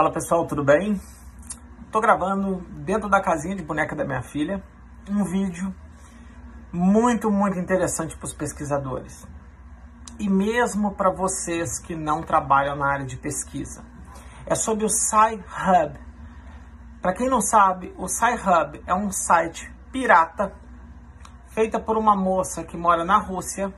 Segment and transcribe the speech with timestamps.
[0.00, 0.98] Fala pessoal, tudo bem?
[1.92, 4.64] Tô gravando dentro da casinha de boneca da minha filha
[5.06, 5.74] um vídeo
[6.72, 9.28] muito, muito interessante para os pesquisadores
[10.18, 13.84] e mesmo para vocês que não trabalham na área de pesquisa.
[14.46, 16.00] É sobre o Sci-Hub.
[17.02, 20.54] Para quem não sabe, o Sci-Hub é um site pirata
[21.48, 23.70] feita por uma moça que mora na Rússia,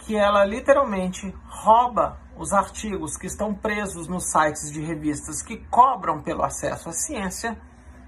[0.00, 6.22] que ela literalmente rouba os artigos que estão presos nos sites de revistas que cobram
[6.22, 7.60] pelo acesso à ciência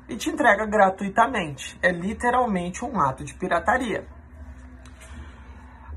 [0.09, 1.79] e te entrega gratuitamente.
[1.83, 4.07] É literalmente um ato de pirataria.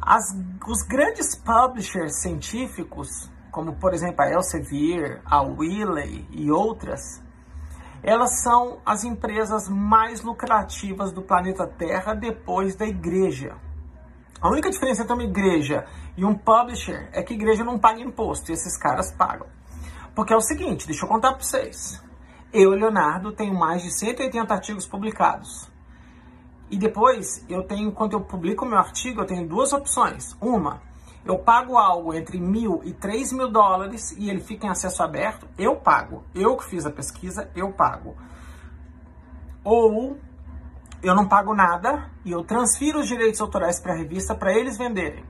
[0.02, 0.36] As,
[0.68, 7.24] os grandes publishers científicos, como por exemplo a Elsevier, a Wiley e outras,
[8.04, 13.56] elas são as empresas mais lucrativas do planeta Terra depois da igreja.
[14.46, 18.00] A única diferença entre uma igreja e um publisher é que a igreja não paga
[18.00, 19.48] imposto e esses caras pagam.
[20.14, 22.00] Porque é o seguinte, deixa eu contar para vocês.
[22.54, 25.68] Eu, Leonardo, tenho mais de 180 artigos publicados.
[26.70, 30.38] E depois, eu tenho, quando eu publico meu artigo, eu tenho duas opções.
[30.40, 30.80] Uma,
[31.26, 35.48] eu pago algo entre mil e três mil dólares e ele fica em acesso aberto,
[35.58, 36.24] eu pago.
[36.36, 38.16] Eu que fiz a pesquisa, eu pago.
[39.64, 40.20] Ou
[41.02, 44.78] eu não pago nada e eu transfiro os direitos autorais para a revista para eles
[44.78, 45.24] venderem.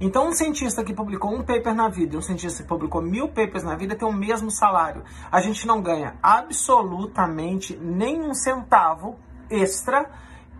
[0.00, 3.28] Então, um cientista que publicou um paper na vida e um cientista que publicou mil
[3.28, 5.02] papers na vida tem o mesmo salário.
[5.30, 9.16] A gente não ganha absolutamente nenhum centavo
[9.50, 10.08] extra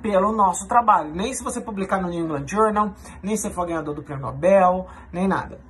[0.03, 1.15] pelo nosso trabalho.
[1.15, 4.89] Nem se você publicar no New England Journal, nem se for ganhador do prêmio Nobel,
[5.13, 5.61] nem nada.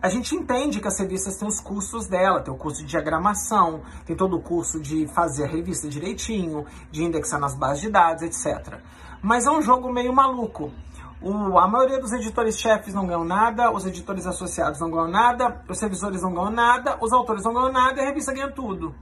[0.00, 3.82] A gente entende que as revistas têm os custos dela, tem o curso de diagramação,
[4.06, 8.22] tem todo o curso de fazer a revista direitinho, de indexar nas bases de dados,
[8.22, 8.78] etc.
[9.20, 10.72] Mas é um jogo meio maluco.
[11.20, 15.80] O, a maioria dos editores-chefes não ganham nada, os editores associados não ganham nada, os
[15.80, 18.94] revisores não ganham nada, os autores não ganham nada e a revista ganha tudo.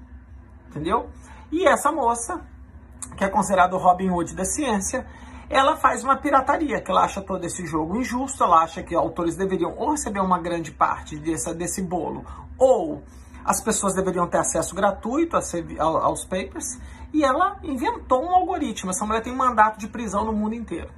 [0.69, 1.09] Entendeu?
[1.51, 2.41] E essa moça
[3.17, 5.07] que é considerado o Robin Hood da ciência,
[5.51, 9.35] ela faz uma pirataria, que ela acha todo esse jogo injusto, ela acha que autores
[9.35, 12.25] deveriam ou receber uma grande parte desse, desse bolo,
[12.57, 13.03] ou
[13.45, 15.37] as pessoas deveriam ter acesso gratuito
[15.81, 16.79] aos papers,
[17.13, 18.91] e ela inventou um algoritmo.
[18.91, 20.89] Essa mulher tem um mandato de prisão no mundo inteiro.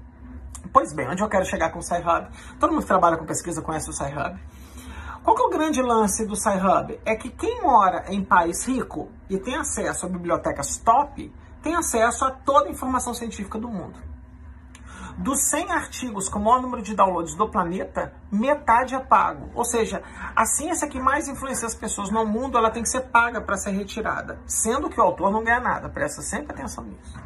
[0.70, 2.28] Pois bem, onde eu quero chegar com o SciHub?
[2.60, 4.38] Todo mundo que trabalha com pesquisa conhece o SciHub.
[5.24, 7.00] Qual que é o grande lance do SciHub?
[7.06, 11.32] É que quem mora em país rico e tem acesso a bibliotecas top,
[11.62, 14.12] tem acesso a toda a informação científica do mundo.
[15.18, 19.50] Dos 100 artigos com o maior número de downloads do planeta, metade é pago.
[19.54, 20.02] Ou seja,
[20.34, 23.56] a ciência que mais influencia as pessoas no mundo, ela tem que ser paga para
[23.56, 25.88] ser retirada, sendo que o autor não ganha nada.
[25.88, 27.18] Presta sempre atenção nisso.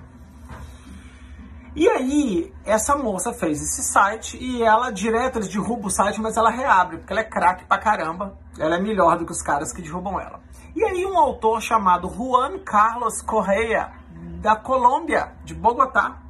[1.77, 6.37] E aí, essa moça fez esse site e ela direto, eles derrubam o site, mas
[6.37, 8.37] ela reabre, porque ela é craque pra caramba.
[8.59, 10.41] Ela é melhor do que os caras que derrubam ela.
[10.75, 13.93] E aí, um autor chamado Juan Carlos Correa
[14.41, 16.23] da Colômbia, de Bogotá.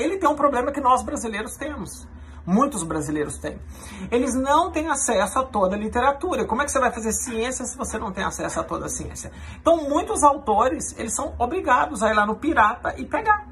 [0.00, 2.08] Ele tem um problema que nós brasileiros temos.
[2.46, 3.60] Muitos brasileiros têm.
[4.10, 6.46] Eles não têm acesso a toda a literatura.
[6.46, 8.88] Como é que você vai fazer ciência se você não tem acesso a toda a
[8.88, 9.30] ciência?
[9.60, 13.46] Então, muitos autores, eles são obrigados a ir lá no pirata e pegar.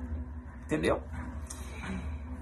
[0.64, 1.00] Entendeu?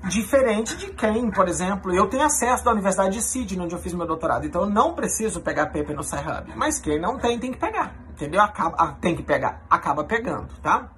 [0.09, 3.93] Diferente de quem, por exemplo, eu tenho acesso da Universidade de Sydney, onde eu fiz
[3.93, 6.53] meu doutorado, então eu não preciso pegar paper no SciHub.
[6.55, 8.41] Mas quem não tem, tem que pegar, entendeu?
[8.41, 10.93] Acaba, ah, tem que pegar, acaba pegando, tá?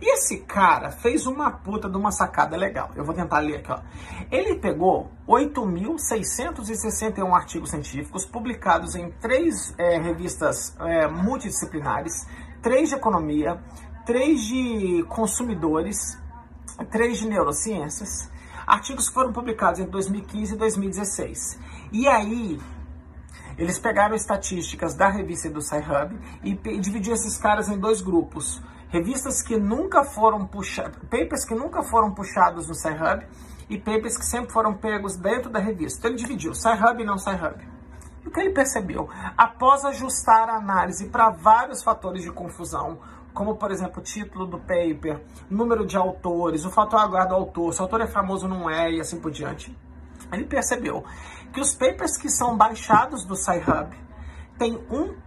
[0.00, 2.90] E esse cara fez uma puta de uma sacada legal.
[2.94, 3.80] Eu vou tentar ler aqui, ó.
[4.30, 12.26] Ele pegou 8.661 artigos científicos publicados em três é, revistas é, multidisciplinares,
[12.62, 13.60] três de economia,
[14.06, 16.18] três de consumidores,
[16.90, 18.30] três de neurociências,
[18.66, 21.58] artigos que foram publicados em 2015 e 2016.
[21.92, 22.58] E aí,
[23.58, 29.42] eles pegaram estatísticas da revista do SciHub e dividiram esses caras em dois grupos revistas
[29.42, 33.26] que nunca foram puxadas, papers que nunca foram puxados no SciHub
[33.68, 35.98] e papers que sempre foram pegos dentro da revista.
[35.98, 37.56] Então ele dividiu SciHub e não SciHub.
[38.22, 39.08] E o que ele percebeu?
[39.36, 42.98] Após ajustar a análise para vários fatores de confusão,
[43.32, 47.72] como por exemplo o título do paper, número de autores, o fator aguardo do autor,
[47.72, 49.74] se o autor é famoso ou não é e assim por diante,
[50.30, 51.02] ele percebeu
[51.50, 53.96] que os papers que são baixados do SciHub
[54.62, 54.78] tem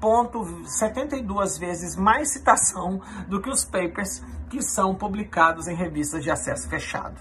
[0.01, 6.69] 1,72 vezes mais citação do que os papers que são publicados em revistas de acesso
[6.69, 7.19] fechado.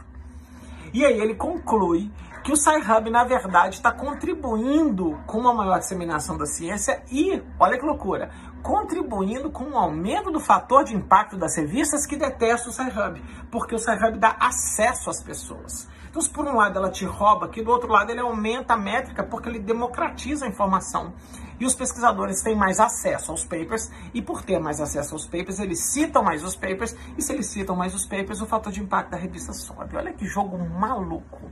[0.93, 2.13] E aí ele conclui
[2.45, 7.77] que o SciHub, na verdade, está contribuindo com uma maior disseminação da ciência e, olha
[7.77, 8.31] que loucura,
[8.63, 13.21] contribuindo com o aumento do fator de impacto das revistas que detestam o SciHub,
[13.51, 15.89] porque o SciHub dá acesso às pessoas.
[16.09, 18.79] Então, se por um lado ela te rouba, aqui do outro lado ele aumenta a
[18.79, 21.13] métrica porque ele democratiza a informação.
[21.59, 25.59] E os pesquisadores têm mais acesso aos papers, e por ter mais acesso aos papers,
[25.59, 28.81] eles citam mais os papers, e se eles citam mais os papers, o fator de
[28.81, 29.97] impacto da revista sobe.
[29.97, 31.51] Olha que jogo maluco.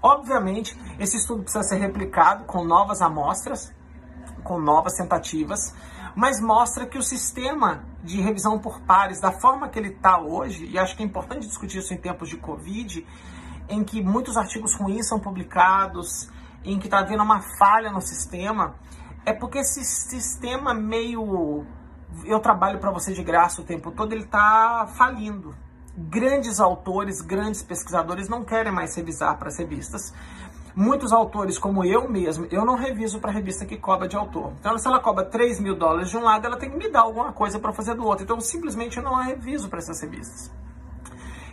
[0.00, 3.72] Obviamente, esse estudo precisa ser replicado com novas amostras,
[4.42, 5.74] com novas tentativas,
[6.14, 10.66] mas mostra que o sistema de revisão por pares, da forma que ele está hoje,
[10.66, 13.06] e acho que é importante discutir isso em tempos de Covid,
[13.68, 16.28] em que muitos artigos ruins são publicados,
[16.64, 18.74] em que está havendo uma falha no sistema,
[19.24, 21.64] é porque esse sistema meio
[22.24, 25.54] eu trabalho para você de graça o tempo todo, ele está falindo.
[25.96, 30.12] Grandes autores, grandes pesquisadores não querem mais revisar para as revistas.
[30.74, 34.52] Muitos autores, como eu mesmo, eu não reviso para a revista que cobra de autor.
[34.58, 37.00] Então, se ela cobra 3 mil dólares de um lado, ela tem que me dar
[37.00, 38.24] alguma coisa para fazer do outro.
[38.24, 40.50] Então, simplesmente eu não a reviso para essas revistas.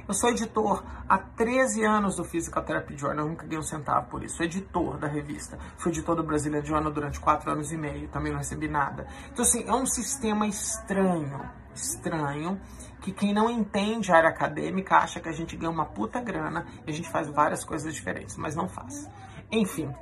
[0.10, 4.10] Eu sou editor há 13 anos do Physical Therapy Journal, eu nunca ganhei um centavo
[4.10, 4.38] por isso.
[4.38, 5.60] Sou editor da revista.
[5.78, 9.06] Fui editor do Brazilian Journal durante 4 anos e meio, também não recebi nada.
[9.32, 12.60] Então, assim, é um sistema estranho, estranho,
[13.02, 16.66] que quem não entende a área acadêmica acha que a gente ganha uma puta grana
[16.88, 19.08] e a gente faz várias coisas diferentes, mas não faz.
[19.52, 19.94] Enfim,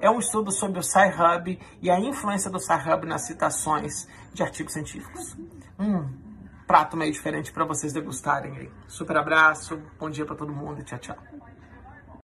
[0.00, 4.72] é um estudo sobre o Sci-Hub e a influência do Sci-Hub nas citações de artigos
[4.72, 5.36] científicos.
[5.76, 6.27] Hum,
[6.68, 8.70] prato meio diferente para vocês degustarem aí.
[8.86, 11.16] Super abraço, bom dia para todo mundo tchau, tchau.